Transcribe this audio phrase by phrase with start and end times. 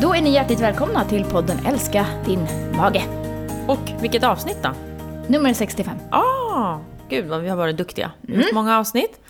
[0.00, 3.04] Då är ni hjärtligt välkomna till podden Älska din mage.
[3.66, 4.70] Och vilket avsnitt då?
[5.26, 5.96] Nummer 65.
[6.10, 6.78] Ah,
[7.08, 8.10] gud vad vi har varit duktiga.
[8.28, 8.44] Mm.
[8.52, 9.20] Många avsnitt.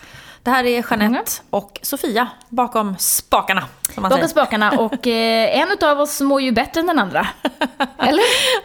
[0.43, 3.65] Det här är Jeanette och Sofia bakom spakarna.
[3.97, 4.27] Bakom säger.
[4.27, 7.27] spakarna och eh, en av oss mår ju bättre än den andra.
[7.99, 8.23] Eller?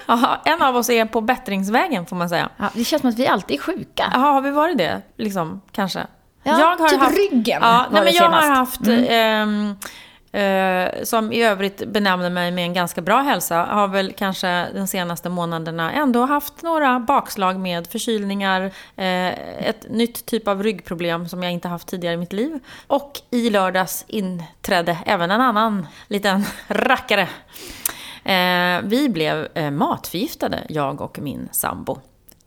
[0.07, 2.49] Ja, en av oss är på bättringsvägen får man säga.
[2.57, 4.09] Ja, det känns som att vi alltid är sjuka.
[4.13, 5.01] Jaha, har vi varit det?
[5.17, 6.07] Liksom, kanske?
[6.43, 8.77] Ja, typ ryggen Ja, var nej, det men jag har senast.
[8.77, 9.75] haft, ehm, eh,
[10.33, 14.87] Eh, som i övrigt benämner mig med en ganska bra hälsa, har väl kanske de
[14.87, 18.61] senaste månaderna ändå haft några bakslag med förkylningar,
[18.95, 19.27] eh,
[19.67, 22.59] ett nytt typ av ryggproblem som jag inte haft tidigare i mitt liv.
[22.87, 27.27] Och i lördags inträdde även en annan liten rackare.
[28.23, 31.97] Eh, vi blev eh, matförgiftade, jag och min sambo.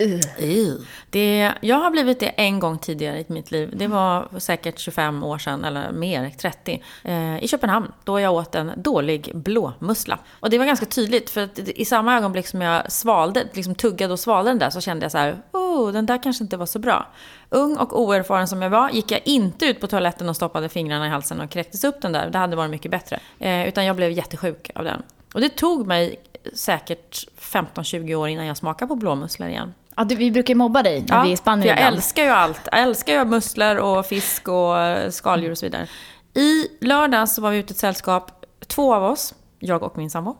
[0.03, 0.75] Uh.
[1.11, 3.73] Det, jag har blivit det en gång tidigare i mitt liv.
[3.77, 6.83] Det var säkert 25 år sedan, eller mer, 30.
[7.05, 10.19] Eh, I Köpenhamn, då jag åt en dålig blåmussla.
[10.41, 14.13] Och det var ganska tydligt, för att i samma ögonblick som jag svalde, liksom tuggade
[14.13, 16.67] och svalde den där, så kände jag så här, oh, den där kanske inte var
[16.67, 17.07] så bra.
[17.49, 21.07] Ung och oerfaren som jag var, gick jag inte ut på toaletten och stoppade fingrarna
[21.07, 22.31] i halsen och kräktes upp den där.
[22.31, 23.21] Det hade varit mycket bättre.
[23.39, 25.03] Eh, utan jag blev jättesjuk av den.
[25.35, 26.21] Och det tog mig
[26.55, 29.75] säkert 15-20 år innan jag smakade på blåmusslor igen.
[29.97, 31.97] Ja, du, vi brukar mobba dig när vi är i Spanien jag ibland.
[31.97, 32.61] älskar ju allt.
[32.73, 35.87] Jag älskar ju musslor och fisk och eh, skaldjur och så vidare.
[36.35, 40.11] I lördags så var vi ute i ett sällskap, två av oss, jag och min
[40.11, 40.37] sambo,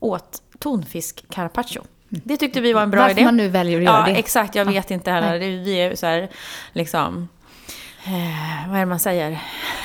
[0.00, 1.82] åt tonfisk carpaccio.
[2.08, 3.24] Det tyckte vi var en bra Varför idé.
[3.24, 4.18] man nu väljer att göra ja, det.
[4.18, 4.54] exakt.
[4.54, 5.38] Jag vet inte heller.
[5.38, 6.30] Vi är så här,
[6.72, 7.28] liksom...
[8.04, 9.38] Eh, vad är det man säger?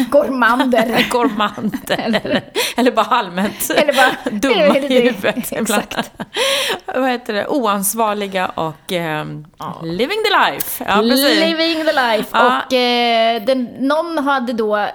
[0.09, 1.05] Gourmander.
[1.11, 1.97] Gourmander.
[1.97, 2.43] eller,
[2.77, 5.51] eller bara allmänt Eller bara- dumma i huvudet.
[5.51, 6.11] exakt.
[6.95, 7.47] vad heter det?
[7.47, 9.45] Oansvariga och ehm,
[9.83, 10.85] living the life.
[10.87, 11.01] Ja.
[11.01, 12.29] Living the life.
[12.31, 12.61] Ja.
[12.67, 14.87] Och eh, den, någon hade då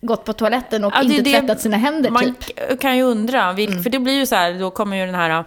[0.00, 2.80] gått på toaletten och Ja, inte det- tvättat sina händer Man typ.
[2.80, 5.44] kan ju undra, vil- för det blir ju så här, då kommer ju den här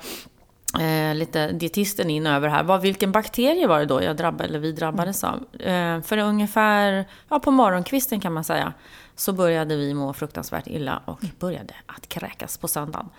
[0.79, 2.63] eh, lite dietisten in över här.
[2.63, 5.45] Vad, vilken bakterie var det då jag drabbade, eller vi drabbades av?
[5.59, 8.73] Eh, för ungefär, ja på morgonkvisten kan man säga,
[9.15, 13.09] så började vi må fruktansvärt illa och började att kräkas på söndagen.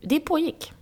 [0.00, 0.72] Det pågick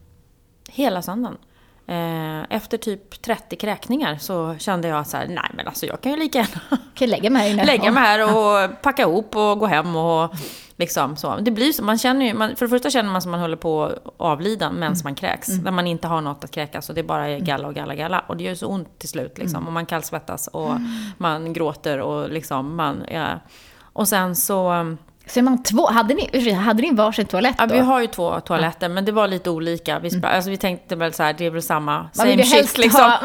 [0.69, 1.39] hela söndagen.
[1.87, 6.13] Eh, efter typ 30 kräkningar så kände jag så här, nej men alltså jag kan
[6.13, 7.65] ju lika gärna Kan lägga mig här inne?
[7.65, 10.35] lägga mig här och packa ihop och gå hem och
[10.77, 11.37] liksom så.
[11.37, 13.57] Det blir så, man känner ju, man, för det första känner man som man håller
[13.57, 15.49] på att avlida medan man kräks.
[15.49, 18.21] När man inte har något att kräkas och det bara är galla och galla galla.
[18.27, 19.67] Och det gör så ont till slut liksom.
[19.67, 20.73] Och man kallsvettas och
[21.19, 23.41] man gråter och liksom man är...
[23.81, 24.97] Och sen så...
[25.27, 25.87] Så är man två.
[25.87, 27.75] Hade ni, hade ni varsin toalett Ja, då?
[27.75, 29.99] vi har ju två toaletter, men det var lite olika.
[29.99, 33.01] Vi, spra- alltså, vi tänkte väl så här, det är väl samma, same shit liksom.
[33.01, 33.11] ha,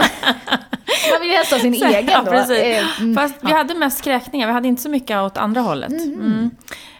[1.11, 2.31] man vill ju helst ha sin egen ja, då.
[2.31, 2.57] precis.
[2.59, 3.15] Eh, mm.
[3.15, 5.91] Fast vi hade mest kräkningar, vi hade inte så mycket åt andra hållet.
[5.91, 6.51] Mm.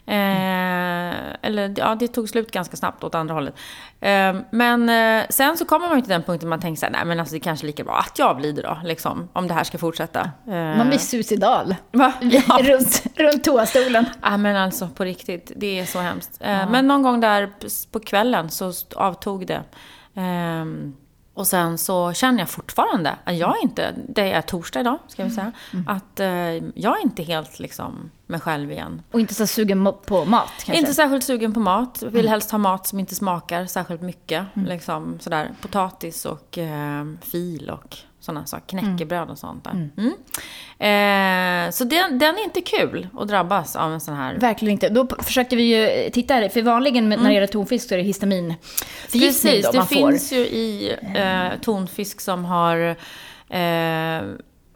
[0.09, 3.53] Eh, eller ja, det tog slut ganska snabbt åt andra hållet.
[4.01, 6.93] Eh, men eh, sen så kommer man ju till den punkten man tänker så här,
[6.93, 9.53] nej men alltså det är kanske lika bra att jag avlider då, liksom, om det
[9.53, 10.19] här ska fortsätta.
[10.47, 11.75] Eh, Man blir suicidal.
[11.91, 12.13] va?
[12.21, 12.57] Ja.
[12.63, 14.05] runt, runt toastolen.
[14.21, 16.37] Ja men alltså på riktigt, det är så hemskt.
[16.41, 17.49] Eh, Men någon gång där
[17.91, 19.63] på kvällen så avtog det.
[21.39, 25.23] Och sen så känner jag fortfarande att jag är inte, det är torsdag idag ska
[25.23, 25.51] vi säga,
[25.87, 26.27] att eh,
[26.75, 29.01] jag är inte helt liksom mig själv igen.
[29.11, 30.77] Och inte så sugen på mat kanske.
[30.77, 34.45] Inte särskilt sugen på mat, vill helst ha mat som inte smakar särskilt mycket.
[34.53, 39.89] Liksom sådär potatis och eh, fil och sådana saker, knäckebröd och sånt där.
[39.97, 40.13] Mm.
[40.79, 44.89] Eh, så den, den är inte kul att drabbas av en sån här Verkligen inte.
[44.89, 48.03] Då försökte vi ju titta här, för vanligen när det gäller tonfisk så är det
[48.03, 49.95] histaminförgiftning Precis, då det man får.
[49.95, 52.95] finns ju i eh, tonfisk som har
[53.49, 54.21] eh,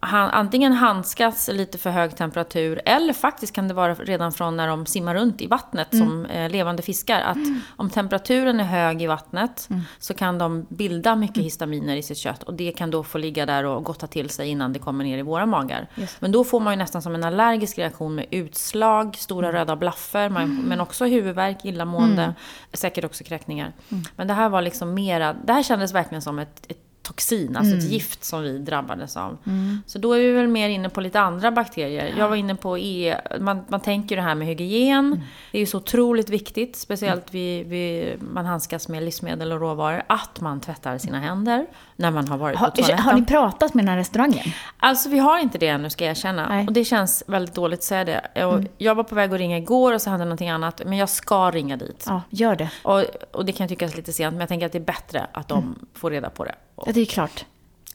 [0.04, 4.56] han, antingen handskats i lite för hög temperatur eller faktiskt kan det vara redan från
[4.56, 7.20] när de simmar runt i vattnet som eh, levande fiskar.
[7.20, 7.38] Att
[7.76, 12.42] om temperaturen är hög i vattnet så kan de bilda mycket histaminer i sitt kött
[12.42, 15.18] och det kan då få ligga där och gotta till sig innan det kommer ner
[15.18, 15.88] i våra magar.
[15.94, 16.20] Just.
[16.20, 20.28] Men då får man ju nästan som en allergisk reaktion med utslag, stora röda blaffer,
[20.28, 22.34] man, men också huvudvärk, illamående,
[22.72, 23.72] säkert också kräkningar.
[24.16, 27.76] Men det här var liksom mera, det här kändes verkligen som ett, ett toxin, alltså
[27.76, 29.38] ett gift som vi drabbades av.
[29.86, 32.14] Så då är vi väl mer inne på lite andra bakterier.
[32.18, 35.22] Jag var inne på E, man, man tänker det här med hygien.
[35.52, 40.02] Det är ju så otroligt viktigt, speciellt vid, vid, man handskas med livsmedel och råvaror,
[40.06, 41.66] att man tvättar sina händer
[41.96, 42.98] när man har varit på Har, toaletten.
[42.98, 44.44] har ni pratat med den här restaurangen?
[44.76, 46.48] Alltså vi har inte det ännu ska jag erkänna.
[46.48, 46.54] Nej.
[46.54, 46.66] Mm.
[46.66, 48.44] Och det känns väldigt dåligt att säga det.
[48.44, 50.82] Och Jag var på väg att ringa igår och så hände någonting annat.
[50.86, 52.04] Men jag ska ringa dit.
[52.08, 52.70] Ja, gör det.
[52.82, 55.48] Och, och det kan tyckas lite sent, men jag tänker att det är bättre att
[55.48, 56.54] de får reda på det.
[56.76, 57.44] Ja, det är klart.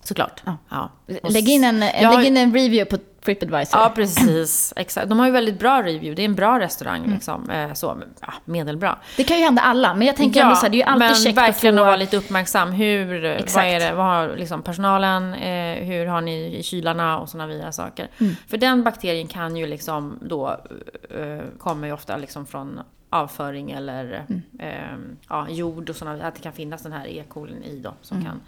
[0.04, 0.42] såklart.
[0.46, 0.58] Ja.
[0.70, 0.90] Ja.
[1.30, 3.80] Lägg in en, jag, lägg in en review på Tripadvisor.
[3.80, 4.74] Ja, precis.
[4.76, 5.10] Exakt.
[5.10, 6.16] De har ju väldigt bra review.
[6.16, 7.14] Det är en bra restaurang.
[7.14, 7.50] Liksom.
[7.50, 8.98] Eh, Så, ja, medelbra.
[9.18, 11.00] Det kan ju hända alla, men jag tänker ändå så här, det är ju alltid
[11.00, 11.88] men käckt verkligen att att få...
[11.88, 12.72] vara lite uppmärksam.
[12.72, 13.66] Hur, vad Exakt.
[13.66, 17.72] är det, vad har liksom personalen, eh, hur har ni i kylarna och sådana vidare
[17.72, 18.08] saker.
[18.18, 18.36] Mm.
[18.48, 20.50] För den bakterien kan ju liksom då,
[21.10, 22.80] eh, kommer ju ofta liksom från
[23.10, 24.42] avföring eller Mm.
[24.60, 27.24] eh, ja, jord och sådana, att det kan finnas den här E.
[27.30, 27.94] colin i då.
[28.02, 28.30] Som Mm.
[28.30, 28.42] kan.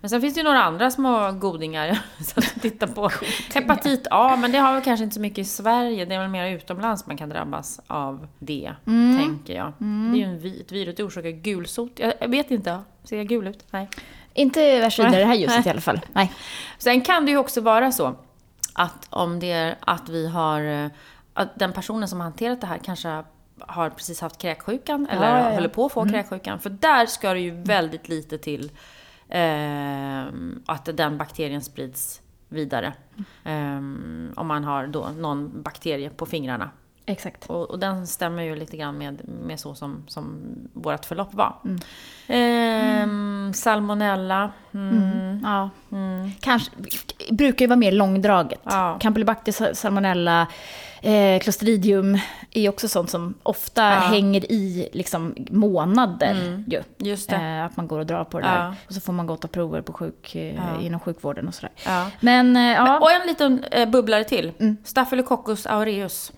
[0.00, 1.98] Men sen finns det ju några andra små godingar.
[2.36, 3.10] att titta på
[3.54, 6.04] hepatit A, men det har vi kanske inte så mycket i Sverige.
[6.04, 9.18] Det är väl mer utomlands man kan drabbas av det, Mm.
[9.18, 9.72] tänker jag.
[9.78, 11.98] Det är ju en vi- ett virus, det orsakar gulsot.
[11.98, 13.64] Jag, vet inte, ser jag gul ut?
[13.70, 13.88] Nej.
[14.34, 15.40] Inte värst vidare det här Nej.
[15.40, 16.00] ljuset i alla fall.
[16.12, 16.32] Nej.
[16.78, 18.14] Sen kan det ju också vara så
[18.74, 20.86] att om det är att vi har, eh,
[21.34, 23.22] att den personen som har hanterat det här kanske
[23.60, 25.54] har precis haft kräksjukan eller Ja, ja, ja.
[25.54, 26.60] håller på att få kräksjukan.
[26.60, 28.70] För där ska det ju väldigt lite till
[29.28, 30.22] eh,
[30.66, 32.92] att den bakterien sprids vidare.
[33.44, 33.76] Eh,
[34.36, 36.70] om man har då någon bakterie på fingrarna.
[37.06, 37.50] Exakt.
[37.50, 40.40] Och, och den stämmer ju lite grann med, med så som, som
[40.72, 41.56] vårt förlopp var.
[41.64, 41.78] Mm.
[43.54, 44.50] Salmonella.
[44.74, 45.40] Mm.
[45.44, 45.70] Ja.
[46.40, 46.70] Kanske,
[47.30, 48.60] brukar ju vara mer långdraget.
[48.64, 48.98] Ja.
[49.00, 50.46] Campylobacter, salmonella,
[51.02, 52.18] eh, clostridium
[52.52, 53.90] är också sånt som ofta Ja.
[53.90, 56.64] hänger i liksom, månader.
[56.66, 56.82] Ju.
[56.98, 57.32] Just.
[57.32, 58.52] Eh, att man går och drar på det Ja.
[58.54, 58.74] där.
[58.88, 60.80] Och så får man gå och ta prover på sjuk, eh, Ja.
[60.82, 61.72] inom sjukvården och sådär.
[62.20, 62.98] Men, eh, ja.
[62.98, 64.76] Och en liten eh, bubblare till.
[64.84, 66.32] Staphylococcus aureus.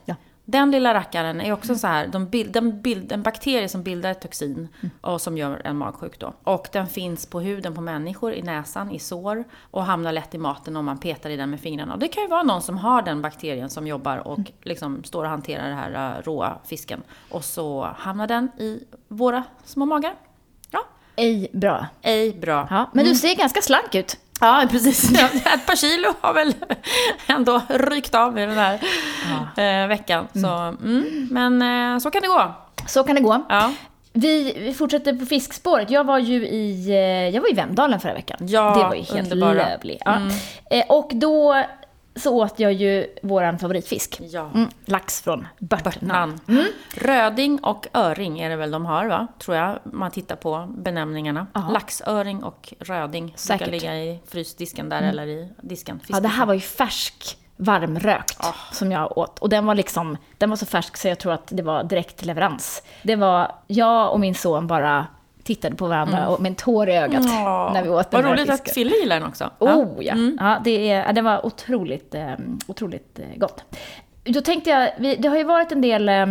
[0.50, 4.10] Den lilla rackaren är också så här, de bild, den bild, en bakterie som bildar
[4.10, 4.68] ett toxin
[5.00, 6.34] och som gör en magsjuk då.
[6.44, 10.38] Och den finns på huden på människor, i näsan, i sår och hamnar lätt i
[10.38, 11.94] maten om man petar i den med fingrarna.
[11.94, 15.24] Och det kan ju vara någon som har den bakterien som jobbar och liksom står
[15.24, 17.02] och hanterar den här uh, råa fisken.
[17.30, 20.14] Och så hamnar den i våra små magar.
[20.70, 20.80] Ja,
[21.16, 21.86] Ej bra.
[22.02, 22.66] ej bra.
[22.70, 24.16] Ja, men du ser ganska slank ut.
[24.40, 25.10] Ja, precis.
[25.20, 26.54] Ja, Ett par kilo har väl
[27.26, 28.74] ändå rykt av i den här
[29.82, 30.28] eh, veckan.
[30.32, 31.62] Så, mm, men
[31.94, 32.54] eh, så kan det gå.
[32.86, 33.44] Så kan det gå.
[33.48, 33.72] Ja,
[34.12, 35.90] Vi, vi fortsätter på fiskspåret.
[35.90, 38.38] Jag var ju i, eh, jag var i Vemdalen förra veckan.
[38.40, 39.52] Ja, det var ju helt underbara.
[39.68, 40.02] lövligt.
[40.04, 40.18] Ja.
[40.70, 41.64] Eh, Och då
[42.18, 44.16] så åt jag ju våran favoritfisk.
[44.20, 44.50] ja.
[44.54, 46.08] Mm, lax från Börtnan.
[46.46, 46.64] Namn.
[46.94, 49.26] Röding och öring är det väl de har, va?
[49.38, 51.46] Tror jag, man tittar på benämningarna.
[51.52, 51.68] Ja.
[51.72, 53.68] Laxöring och röding Säkert.
[53.68, 56.00] brukar ligga i frysdisken där, eller i disken.
[56.06, 58.54] Ja, det här var ju färsk, varmrökt Ah.
[58.72, 59.38] som jag åt.
[59.38, 62.24] Och den var liksom, den var så färsk så jag tror att det var direkt
[62.24, 62.82] leverans.
[63.02, 65.06] Det var, jag och min son bara
[65.48, 67.70] tittade på varandra och med en tår i ögat Ja.
[67.74, 68.54] när vi åt den Vad roligt fisken.
[68.68, 69.50] att Fille gillar den också.
[69.58, 72.32] Oh ja, ja det, är, det var otroligt, eh,
[72.66, 73.64] otroligt eh, gott.
[74.24, 76.26] Då tänkte jag, vi, det har ju varit en del, eh,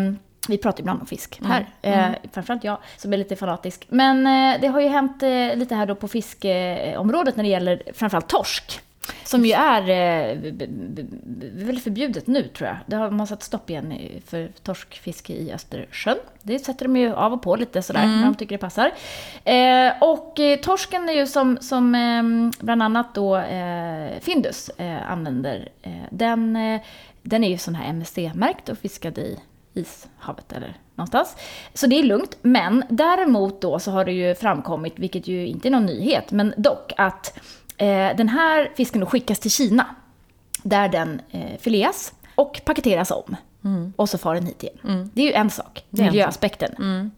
[0.47, 3.85] vi pratar ibland om fisk här, eh, framförallt jag som är lite fanatisk.
[3.89, 7.81] Men eh, det har ju hänt eh, lite här då på fiskeområdet när det gäller
[7.93, 8.79] framförallt torsk.
[9.24, 10.68] Som ju är eh, b- b-
[11.24, 12.77] b- väl förbjudet nu tror jag.
[12.86, 13.94] Det har man satt stopp igen
[14.25, 16.18] för torskfiske i Östersjön.
[16.42, 18.92] Det sätter de ju av och på lite sådär när de tycker det passar.
[19.44, 25.12] Eh, och eh, torsken är ju som, som eh, bland annat då eh, Findus eh,
[25.12, 25.69] använder.
[26.10, 26.57] Den,
[27.21, 29.39] den är ju sån här MSC-märkt och fiskad i
[29.74, 31.36] ishavet eller någonstans.
[31.74, 32.38] Så det är lugnt.
[32.42, 36.53] Men däremot då så har det ju framkommit, vilket ju inte är någon nyhet, men
[36.57, 37.39] dock att
[38.18, 39.95] den här fisken skickas till Kina.
[40.63, 43.35] Där den eh, fileas och paketeras om.
[43.95, 45.09] Och så far den hit igen.
[45.13, 47.12] Det är ju en sak, är en miljöaspekten.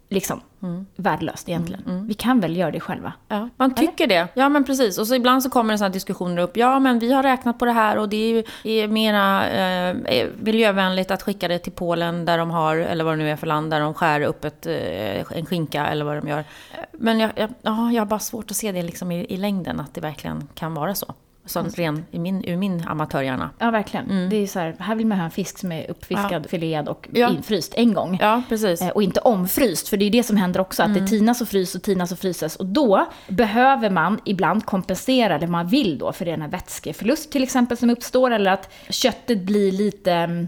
[0.61, 2.07] Liksom, värdelöst egentligen.
[2.07, 3.13] Vi kan väl göra det själva.
[3.27, 4.27] Ja, man tycker det.
[4.33, 4.97] Ja, men precis.
[4.97, 6.57] Och så ibland så kommer det sådana diskussioner upp.
[6.57, 8.43] Ja, men vi har räknat på det här och det är, ju,
[8.83, 13.17] är mera eh, miljövänligt att skicka det till Polen där de har, eller vad det
[13.17, 16.27] nu är för land, där de skär upp ett, eh, en skinka eller vad de
[16.27, 16.43] gör.
[16.91, 19.79] Men jag, jag, ja, jag har bara svårt att se det liksom i, i längden,
[19.79, 21.13] att det verkligen kan vara så.
[21.49, 23.49] Så ren, i min, ur min amatörhjärna.
[23.59, 24.29] Ja, verkligen.
[24.29, 27.07] Det är så här, här vill man ha en fisk som är uppfiskad, filead och
[27.13, 27.29] Ja.
[27.29, 28.17] infryst en gång.
[28.21, 28.81] Ja, precis.
[28.81, 31.47] Eh, Och inte omfryst, för det är det som händer också, att det tinas och
[31.47, 32.55] frys och tinas och fryses.
[32.55, 37.43] Och då behöver man ibland kompensera det man vill då, för den här vätskeförlust till
[37.43, 40.47] exempel som uppstår, eller att köttet blir lite mm,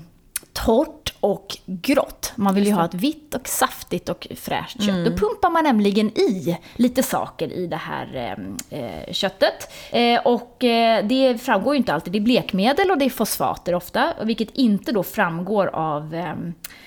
[0.54, 2.34] torrt och grått.
[2.36, 5.06] Man vill ju ha ett vitt och saftigt och fräscht kött.
[5.06, 8.36] Då pumpar man nämligen i lite saker i det här
[8.70, 9.74] eh, eh, köttet.
[9.92, 12.14] Eh, och eh, det framgår ju inte alltid.
[12.14, 16.32] Det är blekmedel och det är fosfater ofta, vilket inte då framgår av eh,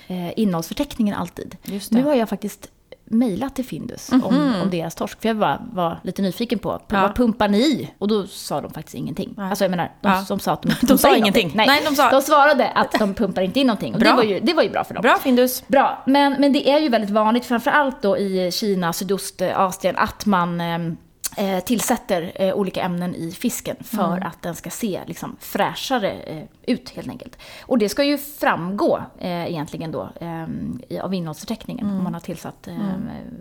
[0.07, 1.57] eh, innehållsförteckningen alltid.
[1.91, 2.71] Nu har jag faktiskt
[3.07, 4.23] mejlat till Findus om,
[4.63, 7.01] om deras torsk, för jag var, var lite nyfiken på Ja.
[7.03, 7.91] vad pumpar ni i?
[7.99, 9.35] Och då sa de faktiskt ingenting.
[9.39, 10.25] Alltså jag menar, de, Ja.
[10.29, 11.53] de sa att de inte De sa in ingenting.
[11.55, 13.93] Nej, Nej, de sa- de svarade att de pumpar inte in någonting.
[13.95, 14.17] Och det Bra.
[14.17, 15.03] var, ju, det var ju bra för dem.
[15.03, 15.69] Bra Findus.
[15.69, 20.61] Bra, men, men det är ju väldigt vanligt, framförallt då i Kina, Sydostasien, att man
[20.61, 20.79] eh, eh,
[21.65, 24.23] tillsätter eh, olika ämnen i fisken för Mm.
[24.29, 27.39] att den ska se liksom, fräschare eh, ut helt enkelt.
[27.67, 31.99] Och det ska ju framgå eh, egentligen då eh, av innehållsförteckningen Mm.
[31.99, 32.75] om man har tillsatt eh,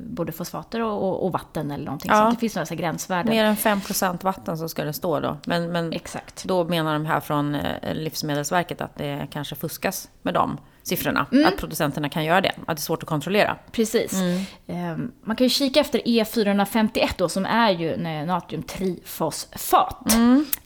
[0.10, 2.18] både fosfater och, och, och vatten eller någonting Ja.
[2.18, 2.36] sånt.
[2.36, 3.30] Det finns några så gränsvärden.
[3.36, 5.38] Mer än 5% vatten så ska det stå då.
[5.46, 6.44] Men, men Exakt.
[6.44, 11.25] då menar de här från eh, Livsmedelsverket att det kanske fuskas med de siffrorna.
[11.32, 11.46] Mm.
[11.46, 12.52] Att producenterna kan göra det.
[12.66, 13.58] Att det är svårt att kontrollera.
[13.72, 14.13] Precis.
[14.68, 20.16] Eh, man kan ju kika efter E451 då, som är ju natriumtrifosfat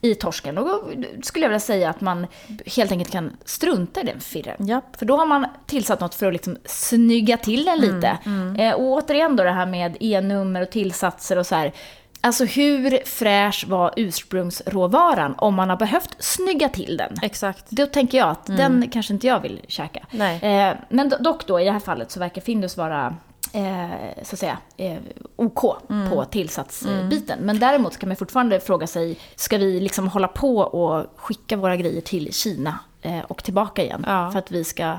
[0.02, 0.58] i torsken.
[0.58, 0.82] Och då
[1.22, 2.28] skulle jag vilja säga att man
[2.66, 4.68] helt enkelt kan strunta i den firren.
[4.68, 4.96] Japp.
[4.96, 8.18] För då har man tillsatt något för att liksom snygga till den lite.
[8.58, 11.74] Eh, och återigen då det här med E-nummer och tillsatser och så här.
[12.22, 17.16] Alltså hur fräsch var ursprungsråvaran om man har behövt snygga till den?
[17.22, 17.70] Exakt.
[17.70, 20.06] Då tänker jag att den kanske inte jag vill käka.
[20.44, 23.16] Eh, men do- dock då, i det här fallet så verkar Findus vara
[23.54, 23.90] eh,
[24.24, 24.98] så att säga, eh,
[25.36, 25.62] OK
[26.10, 27.40] på tillsatsbiten.
[27.42, 31.76] Men däremot kan man fortfarande fråga sig, ska vi liksom hålla på och skicka våra
[31.76, 34.04] grejer till Kina eh, och tillbaka igen?
[34.08, 34.32] Ja.
[34.32, 34.96] För att vi ska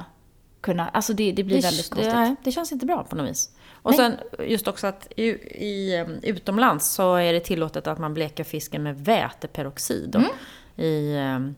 [0.60, 2.12] kunna, alltså det, det blir väldigt konstigt.
[2.12, 3.50] Det, nej, det känns inte bra på något vis.
[3.82, 5.24] Och sen just också att i,
[5.66, 10.16] i, um, utomlands så är det tillåtet att man bleker fisken med väteperoxid.
[10.16, 10.28] Mm.
[10.76, 11.54] I um,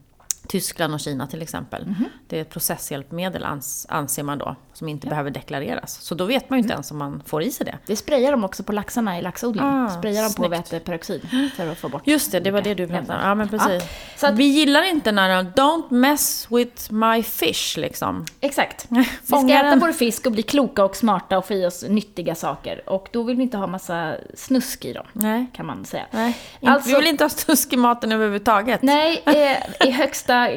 [0.46, 1.86] Tyskland och Kina till exempel.
[1.86, 2.04] Mhm.
[2.28, 5.98] Det är ett processhjälpmedel ans, anser man då, som inte behöver deklareras.
[6.02, 6.58] Så då vet man Mm.
[6.58, 7.78] ju inte ens om man får i sig det.
[7.86, 9.64] Det sprayar de också på laxarna i laxodling.
[9.64, 12.86] Ah, sprayar de på väteperoxid för att få bort Just det, det var det du
[12.86, 13.28] pratade om.
[13.28, 13.82] Ja, men precis.
[14.16, 18.24] så att- Vi gillar inte när de “Don't mess with my fish” liksom.
[18.40, 18.86] Exakt.
[18.90, 22.34] Vi ska äta vår fisk och bli kloka och smarta och få i oss nyttiga
[22.34, 22.90] saker.
[22.90, 25.46] Och då vill vi inte ha massa snusk i dem, Nej.
[25.54, 26.06] kan man säga.
[26.10, 26.38] Nej.
[26.62, 28.82] Alltså- vi vill inte ha snusk i maten överhuvudtaget.
[28.82, 30.48] Nej, eh, i högsta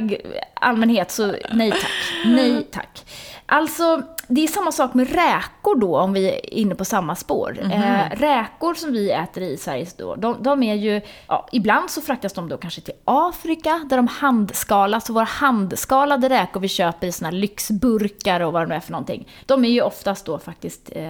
[0.53, 1.91] allmänhet så nej tack.
[2.25, 3.05] Nej tack.
[3.45, 7.59] Alltså, det är samma sak med räkor då, om vi är inne på samma spår.
[7.71, 12.01] Eh, räkor som vi äter i Sverige då, de, de är ju, ja, ibland så
[12.01, 15.09] fraktas de då kanske till Afrika, där de handskalas.
[15.09, 18.79] Och våra handskalade räkor vi köper i såna här lyxburkar och vad det nu är
[18.79, 19.27] för någonting.
[19.45, 21.03] De är ju oftast då faktiskt eh,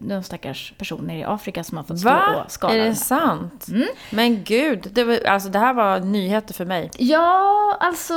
[0.00, 2.44] de stackars personer i Afrika som har fått stå Va?
[2.44, 2.94] och skala Är de det här.
[2.94, 3.66] sant?
[3.68, 3.88] Mm.
[4.10, 6.90] Men gud, det, var, alltså, det här var nyheter för mig.
[6.98, 8.14] Ja, alltså,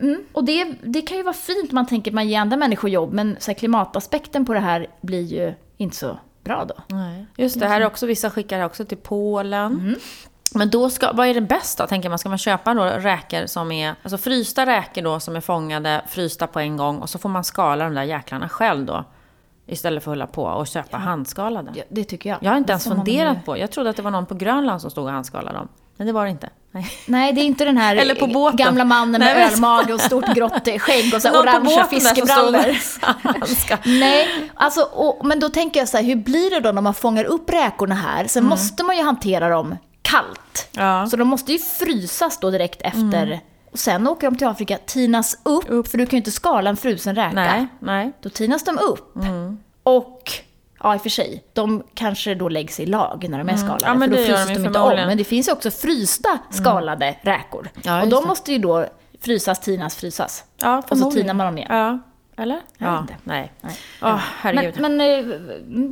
[0.00, 0.24] mm.
[0.32, 3.12] och det, det kan ju vara fint man tänker att man ger andra människor jobb,
[3.12, 6.74] men så här, klimataspekten på det här blir ju inte så bra då.
[6.86, 7.26] Nej.
[7.36, 9.72] Just det, här är också, vissa skickar också till Polen.
[9.72, 9.94] Mm.
[10.54, 12.18] Men då ska, vad är det bäst då, tänker man?
[12.18, 16.46] Ska man köpa då räkor som är, alltså frysta räkor då som är fångade, frysta
[16.46, 19.04] på en gång och så får man skala de där jäklarna själv då?
[19.66, 21.70] Istället för att hålla på och köpa handskalade.
[21.74, 22.38] Ja, det tycker jag.
[22.42, 24.90] Jag har inte ens funderat på, jag trodde att det var någon på Grönland som
[24.90, 25.68] stod och handskalade dem.
[25.96, 26.50] Men det var det inte.
[26.74, 26.86] Nej.
[27.06, 28.56] Nej, det är inte den här Eller på båten.
[28.56, 32.76] gamla mannen med Nej, ölmage och stort grått skägg och så orangea fiskebrallor.
[34.00, 36.94] Nej, alltså, och, men då tänker jag så här, hur blir det då när man
[36.94, 38.26] fångar upp räkorna här?
[38.26, 40.68] Sen måste man ju hantera dem kallt.
[40.76, 40.86] Mm.
[40.86, 40.96] Ja.
[40.96, 41.06] Mm.
[41.06, 43.40] Så de måste ju frysas då direkt efter.
[43.72, 46.76] Och sen åker de till Afrika, tinas upp, för du kan ju inte skala en
[46.76, 47.34] frusen räka.
[47.34, 48.12] Nej, nej.
[48.22, 49.16] Då tinas de upp.
[49.16, 49.41] Mm.
[50.82, 53.86] Ja i och för sig, de kanske då läggs i lag när de är skalade.
[53.86, 54.02] Mm.
[54.02, 54.94] Ja, för då frysas de de inte om.
[54.96, 57.68] Men det finns ju också frysta skalade räkor.
[57.82, 58.86] Ja, och de måste ju då
[59.20, 60.44] frysas, tinas, frysas.
[60.62, 61.70] Ja, och så tinar man dem igen.
[61.70, 61.98] Ja,
[62.42, 62.60] eller?
[62.78, 63.14] Jag Ja, inte.
[63.24, 63.52] nej.
[63.60, 63.76] Nej.
[64.02, 64.74] Åh, herregud.
[64.80, 65.36] Men, men eh,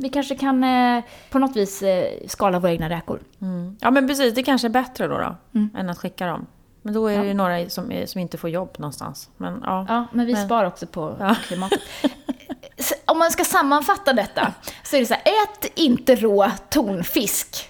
[0.01, 3.19] vi kanske kan eh, på något vis eh, skala våra egna räkor.
[3.41, 3.77] Mm.
[3.81, 4.33] Ja, men precis.
[4.33, 5.69] Det kanske är bättre då, då Mm.
[5.77, 6.45] än att skicka dem.
[6.81, 9.29] Men då är det ju några som, är, som inte får jobb någonstans.
[9.37, 9.85] Men ja.
[9.89, 11.35] Ja, men vi Men- sparar också på Ja.
[11.47, 11.79] klimatet.
[13.05, 17.69] Om man ska sammanfatta detta så är det så här, ät inte rå tonfisk.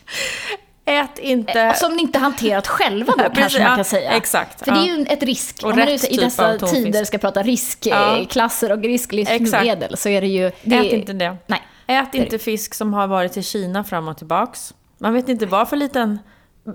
[0.85, 1.73] Ät inte...
[1.77, 4.11] Som ni inte hanterat själva då Ja, precis, kanske man ja, kan säga.
[4.11, 4.95] exakt, För det är ja.
[4.97, 5.63] ju ett risk.
[5.63, 10.21] Och Om man nu i typ dessa tider ska prata riskklasser och risklivsmedel så är
[10.21, 10.51] det ju...
[10.63, 11.37] Det, Ät inte det.
[11.47, 11.61] Nej.
[11.87, 14.73] Ät inte fisk som har varit i Kina fram och tillbaks.
[14.97, 16.19] Man vet inte vad för liten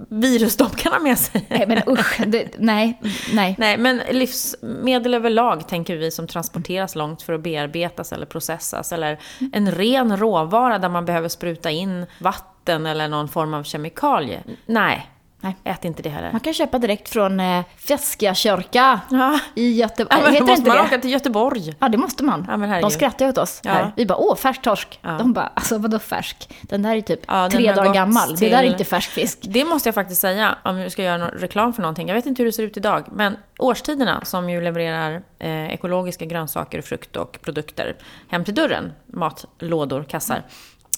[0.08, 1.46] virus de kan ha med sig.
[1.50, 2.20] Nej, men usch.
[2.26, 3.00] Det, nej,
[3.32, 3.54] nej.
[3.58, 8.92] Nej, men livsmedel överlag tänker vi som transporteras långt för att bearbetas eller processas.
[8.92, 9.18] Eller
[9.52, 14.42] en ren råvara där man behöver spruta in vatten eller någon form av kemikalie.
[14.66, 15.10] Nej,
[15.46, 15.56] Nej.
[15.74, 16.32] ät inte det heller.
[16.32, 20.20] Man kan köpa direkt från eh, Feskakörka Ja, i Göteborg.
[20.24, 20.82] ja Heter måste inte man det?
[20.82, 21.74] åka till Göteborg.
[21.78, 22.44] Ja, det måste man.
[22.48, 23.70] Ja, men de skrattar ju åt oss Ja.
[23.72, 23.92] här.
[23.96, 24.98] Vi bara, åh, färsk torsk.
[25.02, 25.10] Ja.
[25.10, 26.48] De bara, alltså vadå färsk?
[26.62, 28.36] Den där är typ Ja, tre dagar gammal.
[28.36, 29.38] Det där är till- inte färsk fisk.
[29.42, 32.08] Det måste jag faktiskt säga, om vi ska göra någon reklam för någonting.
[32.08, 36.24] Jag vet inte hur det ser ut idag, men årstiderna som ju levererar eh, ekologiska
[36.24, 37.96] grönsaker, frukt och produkter
[38.28, 40.42] hem till dörren, matlådor, kassar.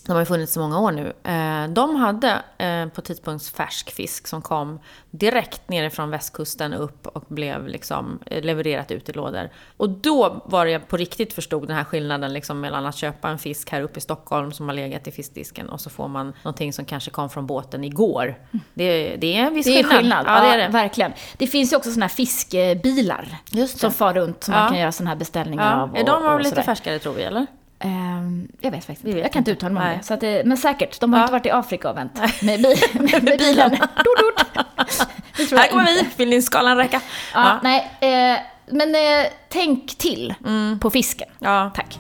[0.08, 1.12] De har ju funnits i många år nu.
[1.24, 7.24] Eh, de hade eh, på tidpunkt färsk fisk som kom direkt nerifrån västkusten upp och
[7.28, 9.50] blev liksom eh, levererat ut i lådor.
[9.76, 13.28] Och då var det jag på riktigt förstod den här skillnaden liksom mellan att köpa
[13.28, 16.32] en fisk här uppe i Stockholm som har legat i fiskdisken och så får man
[16.42, 18.34] någonting som kanske kom från båten igår.
[18.74, 19.98] Det, det är en viss Det är skillnad.
[19.98, 20.68] skillnad, Ja, det är det.
[20.72, 21.12] verkligen.
[21.36, 22.10] Det finns ju också såna här
[23.52, 23.80] det.
[23.80, 24.60] som far runt som Ja.
[24.60, 25.82] man kan göra såna här beställningar Ja.
[25.82, 25.96] av.
[25.96, 26.62] Är de och, och lite sådär.
[26.62, 27.46] färskare tror vi, eller?
[27.80, 29.18] Ehm, jag vet faktiskt inte.
[29.18, 30.04] Jag kan inte uttala mig om det.
[30.04, 31.24] Så att, det- men säkert, de har Ja.
[31.24, 33.70] inte varit i Afrika och vänt med, bi, med, med bilen.
[35.50, 36.06] Här kommer vi!
[36.16, 37.00] Vill din skalan räcka?
[37.34, 40.78] Ja, Nej, eh, men eh, tänk till Mm.
[40.78, 41.28] på fisken.
[41.38, 41.70] Ja.
[41.74, 41.98] Tack.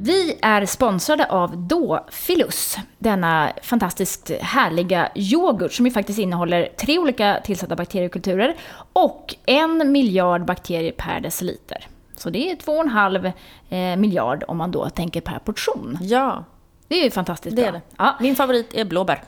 [0.00, 7.40] Vi är sponsrade av Dofilus, denna fantastiskt härliga yoghurt som ju faktiskt innehåller tre olika
[7.44, 8.56] tillsatta bakteriekulturer
[8.92, 11.86] och en miljard bakterier per deciliter.
[12.16, 13.26] Så det är två och en halv
[13.68, 15.98] eh, miljard om man då tänker per portion.
[16.00, 16.44] ja,
[16.88, 17.68] Det är ju fantastiskt det bra.
[17.68, 17.80] är det.
[17.98, 19.22] Ja, Min favorit är blåbär.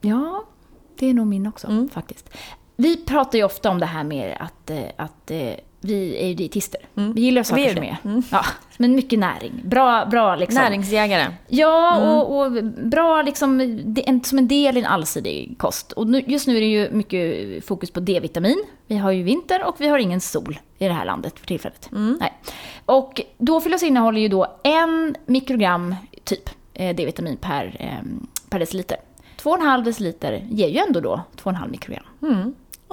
[0.00, 0.44] Ja,
[0.98, 1.88] det är nog min också Mm.
[1.88, 2.30] faktiskt.
[2.76, 6.34] Vi pratar ju ofta om det här med att, eh, att eh, vi är ju
[6.34, 6.80] dietister.
[6.94, 7.84] Vi gillar saker Mm.
[7.84, 8.22] är som är.
[8.30, 8.44] Ja,
[8.76, 9.52] men mycket näring.
[9.64, 10.62] Bra, bra liksom.
[10.62, 11.26] Näringsjägare.
[11.48, 12.08] Ja, Mm.
[12.08, 13.60] och, och bra liksom,
[14.06, 15.92] en, som en del i en allsidig kost.
[15.92, 18.64] Och nu, just nu är det ju mycket fokus på D-vitamin.
[18.86, 21.88] Vi har ju vinter och vi har ingen sol i det här landet för tillfället.
[21.92, 22.16] Mm.
[22.20, 22.32] Nej.
[22.86, 28.08] Och Dofilus innehåller ju då en mikrogram typ eh, D-vitamin per, eh,
[28.50, 28.96] per deciliter.
[29.42, 32.04] 2,5 deciliter ger ju ändå då 2,5 mikrogram.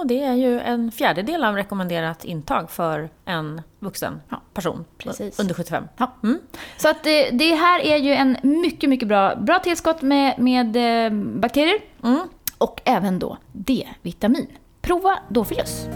[0.02, 4.20] Och det är ju en fjärdedel av rekommenderat intag för en vuxen
[4.54, 5.40] person precis.
[5.40, 5.84] under 75.
[5.96, 6.12] Ja.
[6.22, 6.38] Mm.
[6.76, 10.76] Så att det, det här är ju en mycket, mycket bra, bra tillskott med, med
[10.76, 12.20] eh, bakterier Mm.
[12.58, 14.46] och även då D-vitamin.
[14.80, 15.86] Prova Dofilus.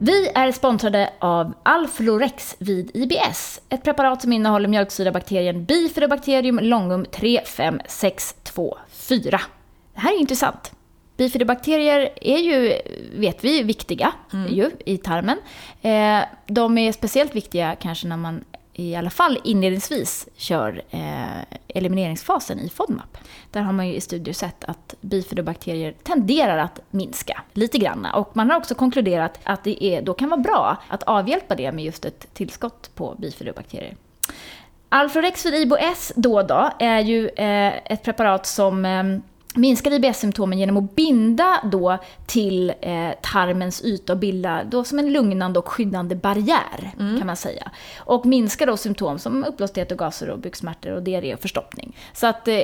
[0.00, 9.40] Vi är sponsrade av Alflorex vid IBS, ett preparat som innehåller mjölksyrabakterien Bifidobacterium longum 35624.
[9.94, 10.72] Det här är intressant.
[11.20, 12.80] Bifidobakterier är ju,
[13.14, 14.12] vet vi, viktiga
[14.48, 15.38] ju, i tarmen.
[15.82, 22.58] Eh, de är speciellt viktiga kanske när man i alla fall inledningsvis kör eh, elimineringsfasen
[22.60, 23.18] i FODMAP.
[23.50, 28.06] Där har man ju i studier sett att bifidobakterier tenderar att minska lite grann.
[28.14, 31.72] Och man har också konkluderat att det är, då kan vara bra att avhjälpa det
[31.72, 33.96] med just ett tillskott på bifidobakterier.
[34.88, 39.02] Alflorex vid IBS då då är ju eh, ett preparat som eh,
[39.54, 45.12] minskar IBS-symptomen genom att binda då till eh, tarmens yta och bilda då som en
[45.12, 47.70] lugnande och skyddande barriär kan man säga.
[47.98, 51.96] Och minskar då symptom som uppblåsthet och gaser och buksmärtor och diarré och förstoppning.
[52.12, 52.54] Så att eh,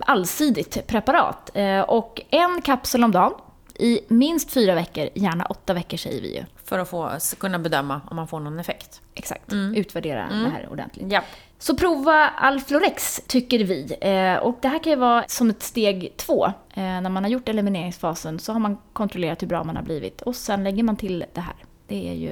[0.00, 1.50] allsidigt preparat.
[1.54, 3.32] Eh, och en kapsel om dagen
[3.80, 6.44] i minst fyra veckor, gärna åtta veckor säger vi ju.
[6.64, 9.00] För att få, kunna bedöma om man får någon effekt.
[9.14, 11.12] Exakt, utvärdera det här ordentligt.
[11.12, 11.22] Ja.
[11.62, 13.96] Så prova Alflorex tycker vi.
[14.00, 16.46] Eh, och det här kan ju vara som ett steg två.
[16.46, 20.22] Eh, när man har gjort elimineringsfasen så har man kontrollerat hur bra man har blivit.
[20.22, 21.54] Och sen lägger man till det här.
[21.86, 22.30] Det är ju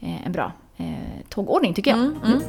[0.00, 2.00] eh, en bra eh, tågordning tycker jag.
[2.00, 2.40] Mm.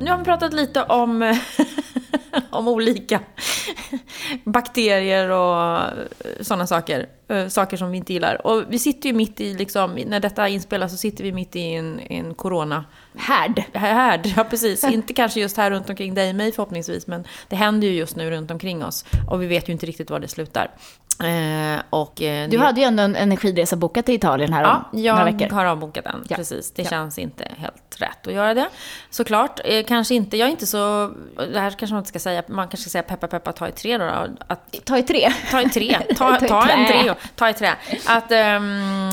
[0.00, 1.18] Nu har vi pratat lite om,
[2.50, 3.20] om olika
[4.44, 5.90] bakterier och
[6.40, 7.06] sådana saker.
[7.28, 8.46] eh, Saker som vi inte gillar.
[8.46, 11.74] Och vi sitter ju mitt i, liksom, när detta inspelas så sitter vi mitt i
[11.74, 12.84] en, en corona
[13.16, 13.62] Härd.
[13.72, 14.32] härd.
[14.36, 14.84] Ja, precis.
[14.84, 18.16] Inte kanske just här runt omkring dig och mig förhoppningsvis, men det händer ju just
[18.16, 19.04] nu runt omkring oss.
[19.30, 20.70] Och vi vet ju inte riktigt var det slutar.
[21.22, 24.84] Eh, och, eh, Du det- hade ju ändå en energiresa bokat till Italien här Ja,
[24.92, 25.54] om några jag veckor.
[25.54, 26.24] har avbokat den.
[26.28, 26.36] Ja.
[26.36, 26.70] Precis.
[26.72, 26.90] Det Ja.
[26.90, 28.68] känns inte helt rätt att göra det.
[29.10, 29.60] Såklart.
[29.64, 31.12] Eh, kanske inte, jag är inte så...
[31.52, 32.42] Det här kanske man inte ska säga.
[32.48, 34.04] Man kanske ska säga peppa peppa ta i tre då.
[34.04, 34.26] då.
[34.46, 35.32] Att, Ta i tre.
[35.50, 35.98] ta i tre.
[36.08, 37.14] Ta, Ta i ta en tre.
[37.36, 37.72] Ta i trä.
[38.06, 39.10] Att, ehm,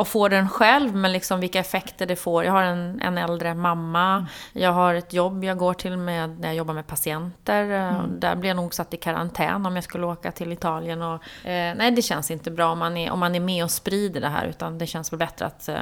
[0.00, 2.44] och få den själv, men liksom vilka effekter det får.
[2.44, 4.26] Jag har en, en äldre mamma.
[4.52, 7.70] Jag har ett jobb jag går till med, när jag jobbar med patienter.
[7.70, 11.02] Eh, Där blir jag nog satt i karantän om jag skulle åka till Italien.
[11.02, 13.70] Och, eh, nej, det känns inte bra om man, är, om man är med och
[13.70, 14.46] sprider det här.
[14.46, 15.76] Utan det känns väl bättre att eh,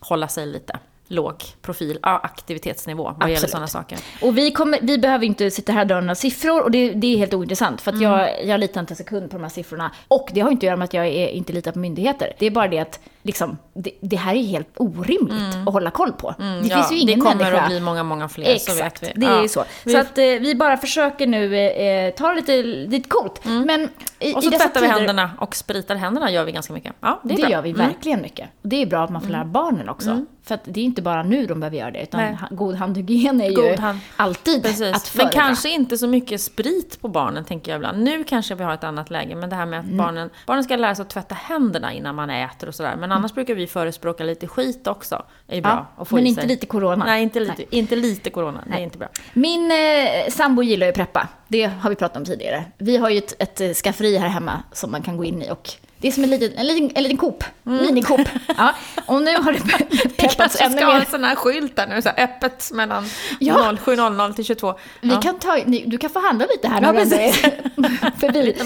[0.00, 0.78] hålla sig lite
[1.12, 3.50] låg profil, aktivitetsnivå vad gäller Absolut.
[3.50, 3.98] sådana saker.
[4.22, 7.06] Och vi, kommer, vi behöver inte sitta här och dra några siffror och det, det
[7.14, 9.90] är helt ointressant för att jag, jag litar inte en sekund på de här siffrorna.
[10.08, 12.32] Och det har inte att göra med att jag är, inte litar på myndigheter.
[12.38, 16.12] Det är bara det att liksom, det, det här är helt orimligt att hålla koll
[16.12, 16.34] på.
[16.38, 16.66] det Mm.
[16.66, 17.60] Ja, finns ju ingen det kommer människa.
[17.62, 19.20] att bli många, många fler, så Exakt, vet vi.
[19.20, 19.64] det är ju så.
[19.86, 23.40] Så att eh, vi bara försöker nu eh, ta det lite, lite coolt.
[23.44, 26.52] Men i, Och så i dessa tvättar vi tider, händerna och spritar händerna gör vi
[26.52, 26.92] ganska mycket.
[27.00, 27.50] Ja, det Det, är bra.
[27.50, 28.48] gör vi verkligen mycket.
[28.62, 30.24] Och det är bra att man får lära barnen också.
[30.44, 32.36] För att det är inte bara nu de behöver göra det, utan Nej.
[32.50, 34.80] god handhygien är ju God hand- alltid Precis.
[34.80, 35.30] att Men föredra.
[35.32, 38.02] kanske inte så mycket sprit på barnen, tänker jag ibland.
[38.02, 39.96] Nu kanske vi har ett annat läge, men det här med att Mm.
[39.96, 42.96] barnen, barnen ska lära sig att tvätta händerna innan man äter och sådär.
[42.96, 45.22] Men Men annars brukar vi förespråka lite skit också.
[45.46, 47.04] Det är bra Ja, men inte lite corona.
[47.04, 48.64] Nej, inte lite, Inte lite corona.
[48.66, 49.08] Det är inte bra.
[49.32, 51.28] Min eh, sambo gillar ju preppa.
[51.48, 52.64] Det har vi pratat om tidigare.
[52.78, 55.50] Vi har ju ett, ett eh, skafferi här hemma som man kan gå in i
[55.50, 55.70] och
[56.00, 57.44] det är som en liten, en liten, en liten Coop.
[57.64, 58.28] Mini-Coop.
[58.56, 58.74] Ja,
[59.06, 59.60] och nu har det
[59.90, 61.06] Vi preppats kanske ännu ska ha en mer.
[61.10, 63.04] sån här skylt där nu, så här, öppet mellan
[63.38, 63.54] Ja.
[63.84, 64.74] 07.00 till 22.
[65.00, 65.20] Vi Ja.
[65.20, 67.32] kan ta, du kan få handla lite här Ja, när du är
[68.20, 68.56] förbi.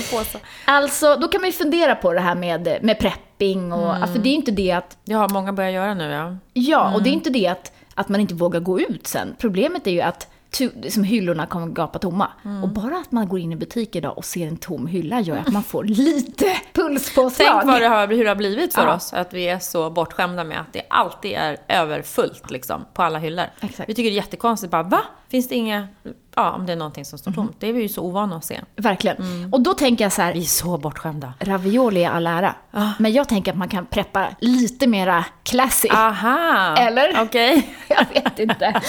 [0.64, 4.12] Alltså, då kan man ju fundera på det här med, med prepping och, Mm.
[4.12, 6.37] för det är inte det att, Ja, många börjar göra nu ja.
[6.53, 7.18] ja, och det är Mm.
[7.18, 9.35] inte det att, att man inte vågar gå ut sen.
[9.38, 10.29] Problemet är ju att
[10.90, 12.29] som hyllorna kommer gapa tomma.
[12.45, 12.62] Mm.
[12.62, 15.37] Och bara att man går in i butik idag och ser en tom hylla gör
[15.37, 17.49] att man får lite pulspåslag.
[17.53, 18.95] Tänk vad det har, hur det har blivit för Ja.
[18.95, 23.19] oss, att vi är så bortskämda med att det alltid är överfullt liksom, på alla
[23.19, 23.45] hyllor.
[23.61, 23.88] Exakt.
[23.88, 25.01] Vi tycker det är jättekonstigt, bara va?
[25.29, 25.88] Finns det inga,
[26.37, 27.37] ja om det är någonting som står Mhm.
[27.37, 27.57] tomt.
[27.59, 28.61] Det är vi ju så ovana att se.
[28.77, 29.16] Verkligen.
[29.16, 29.53] Mm.
[29.53, 31.33] Och då tänker jag så här, Vi är så bortskämda.
[31.40, 32.55] ravioli är all ära.
[32.99, 35.88] Men jag tänker att man kan preppa lite mera classy.
[35.88, 36.77] Aha!
[36.79, 37.23] Eller?
[37.23, 37.68] Okej.
[37.88, 38.81] Jag vet inte.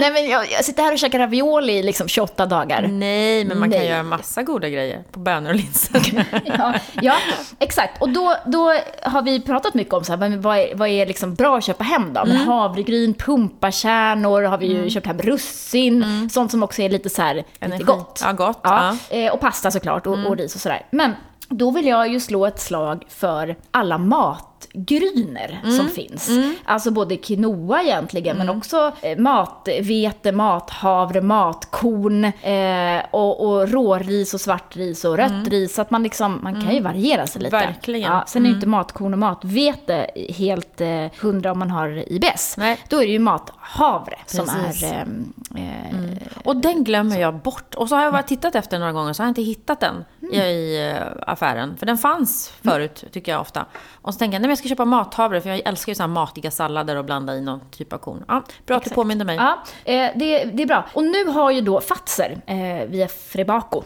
[0.00, 2.82] Nej men jag, jag sitter här och käkar ravioli i liksom 28 dagar.
[2.82, 3.88] Nej, men man kan Nej.
[3.88, 6.24] göra massa goda grejer på bönor och linser.
[6.58, 7.14] Ja, ja,
[7.58, 8.02] exakt.
[8.02, 11.34] Och då, då har vi pratat mycket om så här, vad är, vad är liksom
[11.34, 12.20] bra att köpa hem då?
[12.20, 12.36] Mm.
[12.36, 17.34] havregryn, pumpakärnor har vi ju köpt hem, russin, sånt som också är lite så här,
[17.34, 17.86] lite Mm.
[17.86, 18.20] Gott.
[18.24, 19.16] Ja, gott, Ja, ja.
[19.16, 19.26] Mm.
[19.28, 20.86] eh, Och pasta såklart, och, och ris och sådär.
[20.90, 21.14] Men
[21.48, 25.76] då vill jag ju slå ett slag för alla matgryner Mm.
[25.76, 26.30] som finns.
[26.64, 34.40] Alltså både quinoa egentligen, men också eh, matvete, mathavre, matkorn eh, och, och råris och
[34.40, 35.74] svartris och rött ris.
[35.74, 37.56] Så att man liksom, man kan ju variera sig lite.
[37.56, 37.68] Mm.
[37.68, 38.12] Verkligen.
[38.12, 40.06] Ja, sen är ju inte matkorn och matvete
[40.36, 42.54] helt eh, hundra om man har IBS.
[42.58, 42.78] Nej.
[42.88, 44.82] Då är det ju mathavre som Precis.
[44.82, 44.94] är...
[45.02, 47.74] ehm, eh, Och den glömmer jag bort.
[47.74, 50.04] Och så har jag bara tittat efter några gånger så har jag inte hittat den
[50.32, 51.76] i, i eh, affären.
[51.76, 53.64] För den fanns förut, tycker jag ofta.
[54.02, 56.02] Och så tänker jag, nej men jag ska köpa mathavre för jag älskar ju så
[56.02, 58.24] här matiga sallader och blanda i någon typ av korn.
[58.28, 59.36] Ja, bra att du påminner mig.
[59.36, 60.84] Ja, eh, det, det är bra.
[60.92, 63.82] Och nu har ju då Fazer, eh, via Frebaco,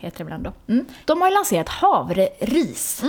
[0.00, 0.52] heter det ibland då.
[0.72, 0.86] Mm.
[1.04, 3.04] De har ju lanserat havreris.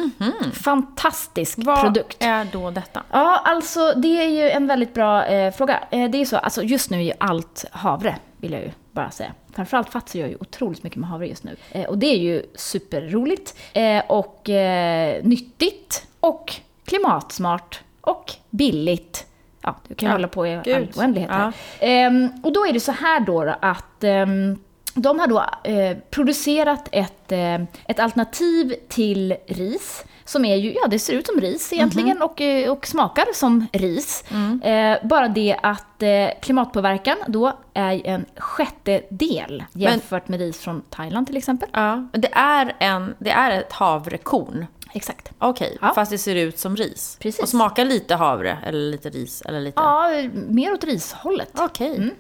[0.54, 2.18] Fantastisk Vad produkt.
[2.20, 3.04] är då detta?
[3.12, 5.80] Ja, alltså det är ju en väldigt bra eh, fråga.
[5.90, 9.12] Det är ju så, alltså just nu är ju allt havre, vill jag ju bara
[9.12, 9.34] säga.
[9.54, 11.56] Framförallt Fazer gör ju otroligt mycket med havre just nu.
[11.72, 16.54] Eh, och det är ju superroligt eh, och eh, nyttigt och
[16.86, 19.26] klimatsmart och billigt.
[19.62, 20.90] Ja, du kan Ja, hålla på i all gud.
[20.98, 21.54] oändlighet här.
[21.80, 24.60] Ehm, och då är det så här då, då att ehm,
[24.96, 27.56] de har då eh, producerat ett, eh,
[27.88, 32.42] ett alternativ till ris som är ju, ja det ser ut som ris egentligen och,
[32.42, 34.24] eh, och smakar som ris.
[34.64, 41.28] Eh, bara det att eh, klimatpåverkan då är en sjättedel jämfört med ris från Thailand
[41.28, 41.70] till exempel.
[41.74, 44.66] Ja, men det är, en, det är ett havrekorn.
[44.94, 45.32] Exakt.
[45.40, 45.92] Okej, Ja.
[45.96, 47.18] fast det ser ut som ris.
[47.22, 47.42] Precis.
[47.44, 49.82] Och smakar lite havre, eller lite ris, eller lite...
[49.82, 51.52] Ja, mer åt rishållet.
[51.60, 52.12] Okej.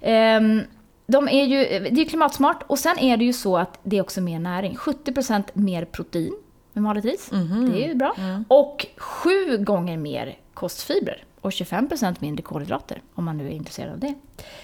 [0.00, 0.62] Ehm,
[1.06, 4.02] de är ju, det är klimatsmart och sen är det ju så att det är
[4.02, 4.76] också mer näring.
[4.76, 6.34] 70% mer protein
[6.78, 7.28] med malet ris.
[7.72, 8.14] Det är ju bra.
[8.48, 13.98] Och sju gånger mer kostfibrer och 25% mindre kolhydrater om man nu är intresserad av
[13.98, 14.14] det.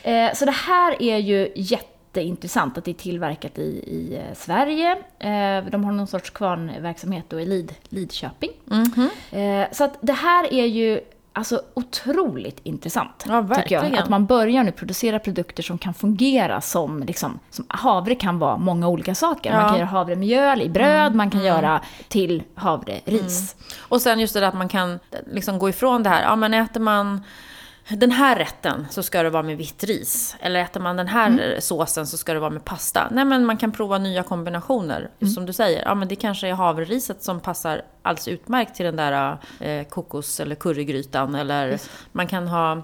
[0.02, 4.92] Eh, så det här är ju jätteintressant att det är tillverkat i, i eh, Sverige.
[5.18, 8.50] Eh, de har någon sorts kvarnverksamhet då i Lid, Lidköping.
[9.30, 11.00] Eh, så att det här är ju
[11.34, 13.24] alltså otroligt intressant.
[13.28, 13.96] Ja, tycker jag.
[13.96, 18.56] Att man börjar nu producera produkter som kan fungera som, liksom, som havre kan vara
[18.56, 19.52] många olika saker.
[19.52, 19.68] Man Ja.
[19.68, 23.56] kan göra havremjöl i bröd, man kan göra till havreris.
[23.78, 24.98] Och sen just det där att man kan
[25.32, 26.22] liksom gå ifrån det här.
[26.22, 27.22] Ja, men äter man
[27.88, 30.36] den här rätten så ska det vara med vitt ris.
[30.40, 33.08] Eller äter man den här såsen så ska det vara med pasta.
[33.10, 35.10] Nej, men man kan prova nya kombinationer.
[35.34, 38.96] Som du säger, ja men det kanske är havreriset som passar alldeles utmärkt till den
[38.96, 41.34] där eh, kokos eller currygrytan.
[41.34, 41.80] Eller
[42.12, 42.82] man kan ha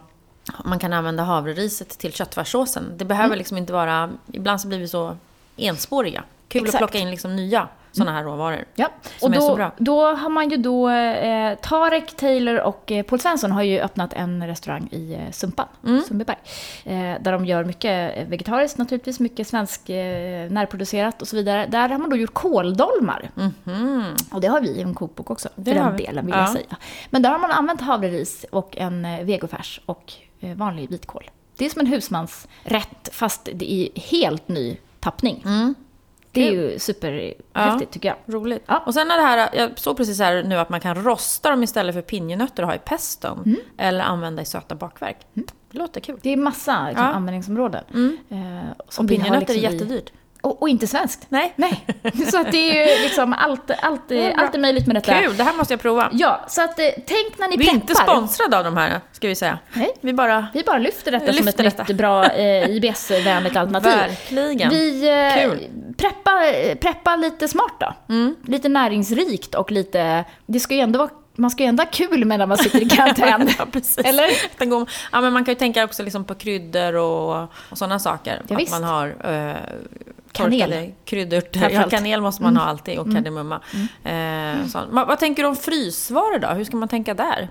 [0.65, 2.93] man kan använda havreriset till köttfärssåsen.
[2.97, 4.11] Det behöver liksom inte vara...
[4.33, 5.17] Ibland så blir vi så
[5.57, 6.25] enspåriga.
[6.49, 6.75] Kul Exakt.
[6.75, 8.65] att plocka in liksom nya sådana här råvaror.
[8.75, 9.73] Ja, Som och är då, så bra.
[9.79, 14.13] då har man ju då, eh, Tarek, Taylor och eh, Paul Svensson har ju öppnat
[14.13, 16.03] en restaurang i eh, Sumpan, Mm.
[16.03, 16.37] Sundbyberg.
[16.85, 21.67] Eh, där de gör mycket eh, vegetariskt naturligtvis, mycket svensk eh, närproducerat och så vidare.
[21.67, 23.31] Där har man då gjort kåldolmar.
[24.33, 25.63] Och det har vi i en kokbok också, för.
[25.63, 26.05] Det har den vi.
[26.07, 26.41] delen vill Ja.
[26.41, 26.77] jag säga.
[27.11, 31.31] Men där har man använt havreris och en eh, vegofärs och eh, vanlig vitkål.
[31.57, 35.43] Det är som en husmansrätt fast det är helt ny tappning.
[36.33, 38.35] Det är ju superhäftigt tycker jag.
[38.35, 38.63] Roligt.
[38.67, 38.83] Ja.
[38.87, 41.63] Och sen är det här, jag såg precis här nu att man kan rosta dem
[41.63, 43.43] istället för pinjenötter och ha i peston.
[43.47, 43.61] Mm.
[43.79, 45.17] Eller använda i söta bakverk.
[45.35, 46.19] Det låter kul.
[46.23, 47.13] Det är massa liksom, Ja.
[47.13, 47.85] användningsområden.
[48.31, 48.39] Eh,
[48.89, 50.13] som Och pinjenötter liksom är jättedyrt.
[50.43, 51.27] Och, och inte svenskt.
[51.29, 51.53] Nej.
[51.57, 51.85] Nej.
[52.31, 55.21] Så att det är ju liksom allt, allt, är allt är möjligt med detta.
[55.21, 56.09] Kul, det här måste jag prova.
[56.13, 57.75] Ja, så att eh, tänk när ni Vi är peppar.
[57.81, 59.59] inte sponsrade av de här, ska vi säga.
[59.73, 59.91] Nej.
[60.01, 60.47] Vi bara...
[60.55, 61.83] Vi bara lyfter detta som Lyfter ett detta.
[61.89, 63.93] nytt bra eh, IBS-vänligt alternativ.
[63.93, 64.71] Verkligen.
[64.71, 65.69] Vi eh, Kul.
[65.97, 66.31] preppa,
[66.81, 67.95] preppa lite smart då.
[68.15, 68.37] Mm.
[68.47, 70.25] Lite näringsrikt och lite...
[70.47, 72.83] Det ska ju ändå vara, man ska ju ändå ha kul med när man sitter
[72.83, 73.49] i karantän.
[73.59, 73.99] ja, precis.
[73.99, 74.31] Eller?
[75.13, 78.43] Ja, men man kan ju tänka också liksom på kryddor och, och sådana saker.
[78.49, 78.73] Ja, att visst.
[78.73, 79.57] man har eh,
[80.33, 80.93] Kanel.
[81.05, 81.61] kryddörter.
[81.61, 81.73] Mm.
[81.73, 83.61] Ja, kanel måste man ha alltid och kardemumma.
[84.05, 84.89] Eh, sånt.
[84.91, 86.49] vad, tänker du om frysvaror då?
[86.49, 87.49] Hur ska man tänka där?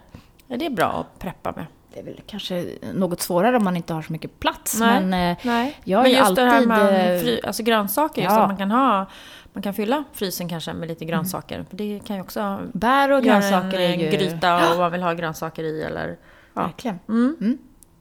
[0.48, 1.66] Är det bra att preppa med?
[1.94, 4.80] Det är väl kanske något svårare om man inte har så mycket plats.
[4.80, 5.02] Nej.
[5.02, 5.78] Men eh, Nej.
[5.84, 8.42] jag men ju just det här alltid, med eh, fry, alltså grönsaker, just ja.
[8.42, 9.06] att man kan ha
[9.54, 10.90] man kan fylla frysen kanske med Mm.
[10.90, 11.66] lite grönsaker.
[11.70, 14.10] För det kan ju också bär och grönsaker en är ju...
[14.12, 16.18] gryta och man vill ha grönsaker i eller...
[16.54, 16.62] Ja.
[16.62, 17.00] Verkligen.
[17.10, 17.58] Mm.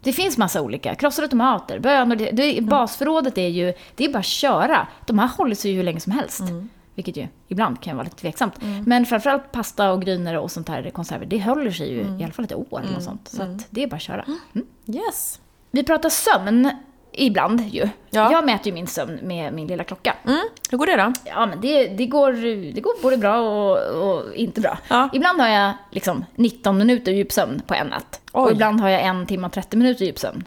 [0.08, 0.16] Mm.
[0.16, 0.94] Det finns massa olika.
[0.94, 2.16] Krossade tomater, bönor.
[2.16, 4.86] Det, det, basförrådet är ju, det är bara att köra.
[5.06, 6.40] De här håller sig ju hur länge som helst.
[6.40, 6.68] Mm.
[6.94, 8.54] Vilket ju ibland kan vara lite tveksamt.
[8.86, 12.32] Men framförallt pasta och grynor och sånt här konserver, det håller sig ju i alla
[12.32, 13.28] fall ett år eller något sånt.
[13.28, 14.24] Så att det är bara att köra.
[14.54, 14.66] Mm.
[14.86, 15.40] Yes.
[15.70, 16.70] Vi pratar sömn
[17.18, 17.88] ibland ju.
[18.10, 18.32] Ja.
[18.32, 20.14] Jag mäter ju min sömn med min lilla klocka.
[20.24, 20.40] Mm.
[20.70, 21.12] Hur går det då?
[21.24, 22.32] Ja, men det, det, går,
[22.74, 23.78] det går både bra och,
[24.10, 24.78] och inte bra.
[24.88, 25.08] Ja.
[25.12, 28.20] Ibland har jag liksom 19 minuter djupsömn på en natt.
[28.32, 28.52] Och Oj.
[28.52, 30.44] ibland har jag en timme och 30 minuter djupsömn.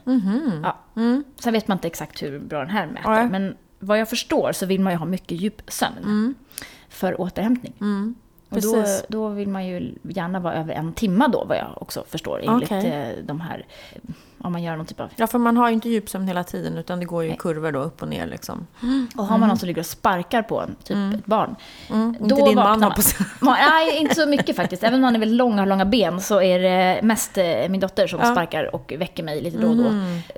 [0.63, 0.77] Ja.
[0.95, 1.23] Mm.
[1.39, 3.09] Sen vet man inte exakt hur bra den här mäter.
[3.09, 3.29] Nej.
[3.29, 6.35] Men vad jag förstår så vill man ju ha mycket djupsömn
[6.89, 7.73] för återhämtning.
[7.81, 8.15] Mm.
[8.49, 12.03] Och då, då vill man ju gärna vara över en timma då, vad jag också
[12.09, 12.41] förstår.
[12.43, 12.85] Enligt Okej.
[12.85, 13.65] eh, de här,
[14.43, 15.09] om man gör någon typ av...
[15.15, 17.71] Ja, för man har ju inte djupsömn hela tiden utan det går ju i kurvor
[17.71, 18.67] då upp och ner liksom.
[19.17, 21.55] Och har man någon som ligger och sparkar på en, typ ett barn.
[21.89, 22.15] Mm.
[22.19, 22.83] Då Inte din man man.
[22.83, 23.25] har på sig.
[23.39, 24.83] Ma- Nej, inte så mycket faktiskt.
[24.83, 27.45] Även om han är väldigt lång och har långa ben så är det mest eh,
[27.69, 28.25] min dotter som Ja.
[28.25, 28.35] Mm.
[28.35, 29.83] sparkar och väcker mig lite då och då.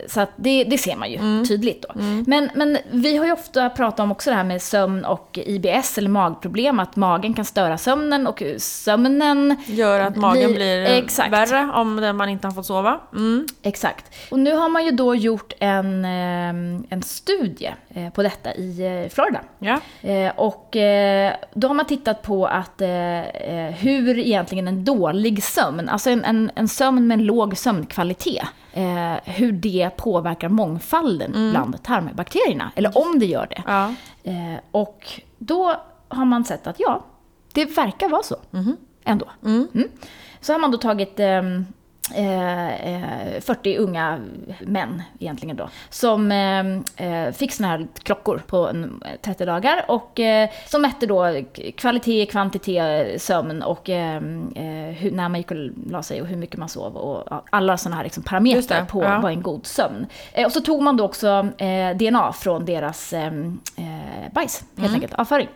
[0.07, 1.99] Så att det, det ser man ju tydligt då.
[2.27, 5.97] Men, men vi har ju ofta pratat om också det här med sömn och IBS
[5.97, 11.33] eller magproblem, att magen kan störa sömnen och sömnen Gör att magen blir- blir exakt.
[11.33, 12.99] värre om man inte har fått sova.
[13.13, 13.45] Mm.
[13.93, 14.31] Exakt.
[14.31, 19.01] Och nu har man ju då gjort en, eh, en studie eh, på detta i
[19.03, 19.41] eh, Florida.
[19.59, 19.79] Ja.
[20.09, 20.69] Eh, Och
[21.53, 22.81] då har man tittat på att
[23.79, 28.43] hur egentligen en dålig sömn, alltså en, en, en sömn med en låg sömnkvalitet,
[29.23, 33.63] hur det påverkar mångfalden bland tarmbakterierna, eller om det gör det.
[33.67, 33.93] ja.
[34.71, 35.75] Och då
[36.07, 37.05] har man sett att ja,
[37.53, 38.35] det verkar vara så
[39.03, 39.25] ändå.
[39.45, 39.67] Mm.
[40.41, 41.65] Så har man då tagit ehm,
[42.15, 44.19] eh, eh, 40 unga
[44.59, 46.65] män egentligen då, som eh,
[47.07, 51.43] eh, fick såna här klockor på en, 30 dagar och eh, som mätte då
[51.77, 55.57] kvalitet, kvantitet, sömn och eh, eh, hur, när man gick och
[55.89, 59.03] la sig och hur mycket man sov och ja, alla såna här liksom parametrar på
[59.03, 59.19] ja.
[59.23, 60.05] vad en god sömn.
[60.33, 63.27] Eh, och så tog man då också eh, DNA från deras eh,
[63.77, 65.47] eh, bajs, helt enkelt, avföring.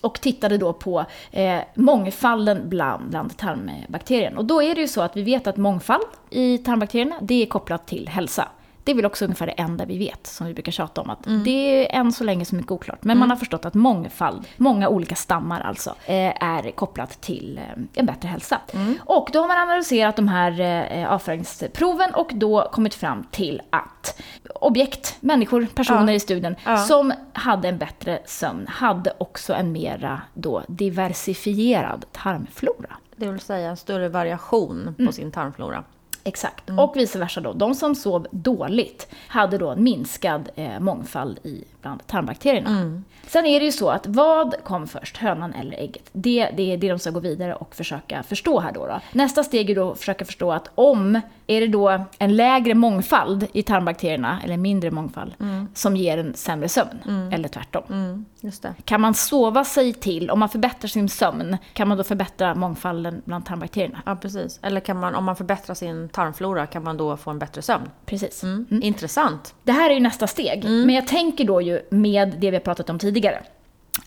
[0.00, 4.36] Och tittade då på eh, mångfalden bland, bland tarmbakterien.
[4.36, 7.46] Och då är det ju så att vi vet att mångfald i tarmbakterierna, det är
[7.46, 8.48] kopplat till hälsa.
[8.88, 11.10] Det är väl också ungefär det enda vi vet, som vi brukar tjata om.
[11.10, 11.50] Att Det
[11.94, 13.04] är än så länge så mycket oklart.
[13.04, 17.82] Men man har förstått att mångfald, många olika stammar alltså, eh, är kopplat till eh,
[17.94, 18.60] en bättre hälsa.
[19.00, 24.22] Och då har man analyserat de här eh, avföringsproven och då kommit fram till att
[24.54, 26.12] objekt, människor, personer Ja.
[26.12, 26.76] i studien Ja.
[26.76, 32.96] som hade en bättre sömn hade också en mera då diversifierad tarmflora.
[33.16, 35.06] Det vill säga en större variation Mm.
[35.06, 35.84] på sin tarmflora.
[36.28, 36.70] Exakt.
[36.70, 37.52] Och vice versa då.
[37.52, 43.02] De som sov dåligt hade då en minskad eh, mångfald i bland tarmbakterierna.
[43.26, 46.10] Sen är det ju så att vad kom först, hönan eller ägget?
[46.12, 48.86] Det, det är det de ska gå vidare och försöka förstå här då.
[48.86, 49.00] då.
[49.12, 53.46] Nästa steg är då att försöka förstå att om, är det då en lägre mångfald
[53.52, 55.34] i tarmbakterierna, eller mindre mångfald,
[55.74, 57.30] som ger en sämre sömn?
[57.32, 57.82] Eller tvärtom.
[57.90, 58.74] Mm, just det.
[58.84, 63.22] Kan man sova sig till, om man förbättrar sin sömn, kan man då förbättra mångfalden
[63.24, 64.02] bland tarmbakterierna?
[64.06, 64.58] Ja, precis.
[64.62, 67.90] Eller kan man, om man förbättrar sin tarmflora, kan man då få en bättre sömn?
[68.06, 68.42] Precis.
[68.42, 68.66] Mm.
[68.82, 69.54] Intressant.
[69.64, 70.64] Det här är ju nästa steg.
[70.64, 73.42] Men jag tänker då ju med det vi har pratat om tidigare.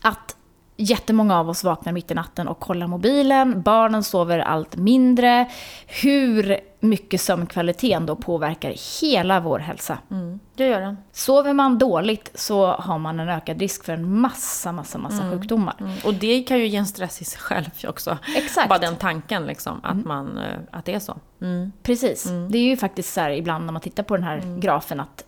[0.00, 0.36] Att
[0.76, 3.62] jättemånga av oss vaknar mitt i natten och kollar mobilen.
[3.62, 5.50] Barnen sover allt mindre.
[5.86, 9.98] Hur mycket sömnkvaliteten då påverkar hela vår hälsa.
[10.10, 10.40] Mm.
[10.54, 10.96] Det gör den.
[11.12, 15.76] Sover man dåligt så har man en ökad risk för en massa, massa, massa sjukdomar.
[15.80, 15.92] Mm.
[16.04, 18.18] Och det kan ju ge en stress i sig själv också.
[18.36, 18.68] Exakt.
[18.68, 21.16] Bara den tanken liksom, att, man, eh, att det är så.
[21.40, 21.72] Mm.
[21.82, 22.24] Precis.
[22.50, 25.24] Det är ju faktiskt så här ibland när man tittar på den här grafen att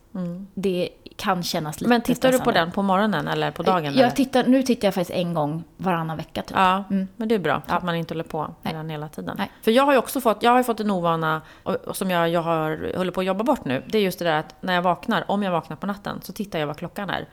[0.54, 3.84] det kan kännas lite Men tittar du på den på morgonen eller på dagen?
[3.84, 4.02] eller?
[4.02, 6.56] Jag tittar, nu tittar jag faktiskt en gång varannan vecka typ.
[6.56, 7.62] Ja, men det är bra.
[7.68, 9.34] Så att man inte håller på med den hela tiden.
[9.38, 9.50] Nej.
[9.62, 11.42] För jag har ju också fått, jag har fått en ovana
[11.92, 13.82] som jag, jag har, håller på att jobba bort nu.
[13.86, 16.32] Det är just det där att när jag vaknar, om jag vaknar på natten, så
[16.32, 17.28] tittar jag vad klockan är.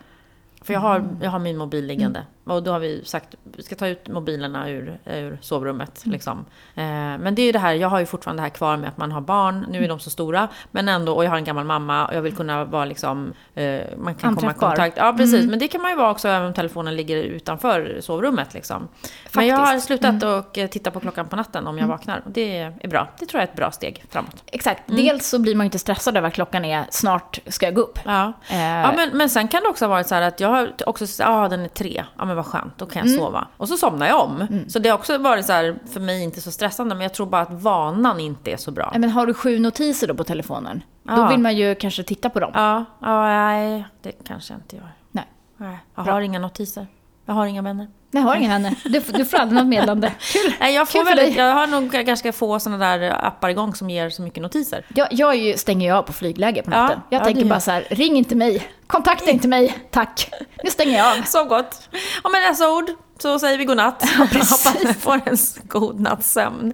[0.61, 2.25] För jag har, jag har min mobil liggande.
[2.43, 6.01] Och då har vi sagt vi ska ta ut mobilerna ur, ur sovrummet.
[6.05, 6.45] Liksom.
[6.75, 8.89] Eh, men det är ju det här, jag har ju fortfarande det här kvar med
[8.89, 9.65] att man har barn.
[9.69, 10.47] Nu är de så stora.
[10.71, 13.33] Men ändå, och jag har en gammal mamma och jag vill kunna vara liksom...
[13.55, 14.97] Eh, man kan komma i kontakt.
[14.97, 15.45] Ja, precis.
[15.45, 18.53] Men det kan man ju vara också även om telefonen ligger utanför sovrummet.
[18.53, 18.87] Liksom.
[19.35, 22.21] Men jag har slutat att eh, titta på klockan på natten om jag vaknar.
[22.25, 23.07] Och det är bra.
[23.19, 24.43] Det tror jag är ett bra steg framåt.
[24.45, 24.83] Exakt.
[24.85, 27.81] Dels så blir man ju inte stressad över att klockan är snart ska jag gå
[27.81, 27.99] upp.
[28.05, 30.49] Ja, Eh, ja men, men sen kan det också ha varit så här att jag
[30.49, 33.47] har också ja ah, den är tre, ja men vad skönt, då kan jag sova.
[33.57, 34.47] Och så somnar jag om.
[34.67, 37.25] Så det har också varit så här, för mig inte så stressande, men jag tror
[37.27, 38.91] bara att vanan inte är så bra.
[38.97, 40.83] Men har du sju notiser då på telefonen?
[41.03, 41.27] Då Ja.
[41.29, 42.51] vill man ju kanske titta på dem.
[42.53, 44.91] Ja, ja, nej, det kanske jag inte gör.
[45.11, 45.25] Nej.
[45.57, 46.87] Nej, jag har inga notiser.
[47.25, 47.87] Jag har inga vänner.
[48.13, 48.75] Nej, jag har inga vänner.
[48.83, 50.11] Du, du får aldrig något meddelande.
[50.19, 50.53] Kul!
[50.59, 51.45] Nej, jag, får Kul väldigt, dig.
[51.45, 54.85] jag har nog ganska få sådana där appar igång som ger så mycket notiser.
[54.95, 56.99] Jag, jag är ju, stänger ju av på flygläge på Ja, natten.
[57.09, 60.29] jag ja, tänker bara så här, ring inte mig, kontakta inte mig, tack.
[60.63, 61.21] Nu stänger jag av.
[61.25, 61.89] Så gott.
[62.23, 62.85] Och med dessa ord
[63.19, 64.09] så säger vi godnatt.
[64.17, 66.73] Hoppas du får en god natts sömn.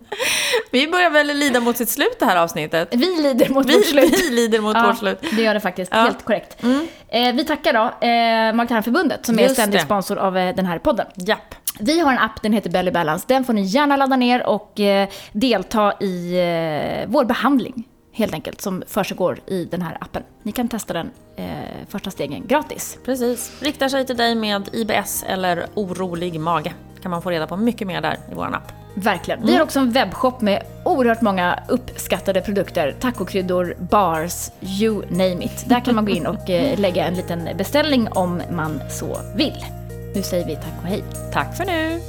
[0.71, 2.87] Vi börjar väl lida mot sitt slut det här avsnittet.
[2.91, 4.19] Vi lider mot Vi, vårt slut.
[4.29, 5.19] vi lider mot Ja, vårt slut.
[5.35, 5.91] det gör det faktiskt.
[5.95, 6.01] Ja.
[6.01, 6.57] Helt korrekt.
[7.09, 9.85] Eh, vi tackar då eh, Mag-tarmförbundet som är Just ständig det.
[9.85, 11.05] sponsor av eh, den här podden.
[11.27, 11.55] Japp.
[11.79, 13.25] Vi har en app, den heter Belly Balance.
[13.27, 18.61] Den får ni gärna ladda ner och eh, delta i eh, vår behandling, helt enkelt,
[18.61, 20.23] som försiggår i den här appen.
[20.43, 21.45] Ni kan testa den eh,
[21.89, 22.97] första stegen gratis.
[23.05, 23.61] Precis.
[23.61, 26.73] Riktar sig till dig med IBS eller orolig mage.
[27.01, 28.71] kan man få reda på mycket mer där i vår app.
[28.93, 29.39] Verkligen.
[29.39, 29.51] Mm.
[29.51, 32.95] Vi har också en webbshop med oerhört många uppskattade produkter.
[32.99, 35.65] Tacokryddor, bars, you name it.
[35.67, 39.76] Där kan man gå in och eh, lägga en liten beställning om man så vill.
[40.17, 41.03] Nu säger vi tack och hej.
[41.31, 42.01] Tack för nu!